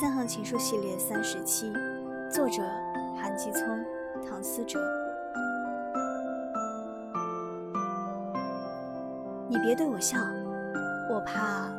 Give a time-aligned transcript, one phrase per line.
[0.00, 1.70] 三行情书系列三十七
[2.30, 2.62] 作者
[3.14, 3.62] 韩继聪
[4.26, 4.80] 唐思哲。
[9.50, 10.16] 你别对我笑
[11.10, 11.70] 我怕